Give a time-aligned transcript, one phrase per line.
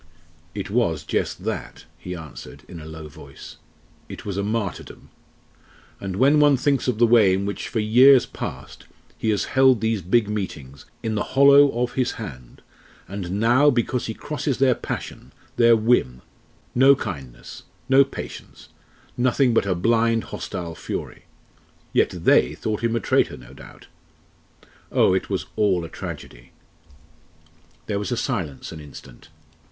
[0.55, 3.57] "It was just that," he answered in a low voice
[4.09, 5.11] "It was a martyrdom.
[5.99, 8.85] And when one thinks of the way in which for years past
[9.19, 12.63] he has held these big meetings in the hollow of his hand,
[13.07, 16.23] and now, because he crosses their passion, their whim,
[16.73, 17.61] no kindness!
[17.87, 18.69] no patience
[19.15, 21.25] nothing but a blind hostile fury!
[21.93, 23.85] Yet they thought him a traitor, no doubt.
[24.91, 25.13] Oh!
[25.13, 26.53] it was all a tragedy!"
[27.85, 29.29] There was silence an instant.